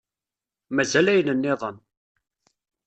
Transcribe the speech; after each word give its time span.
Mazal 0.75 1.07
ayen-nniḍen. 1.11 1.77